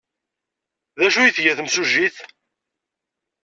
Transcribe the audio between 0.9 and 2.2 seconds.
D acu ay tga temsujjit?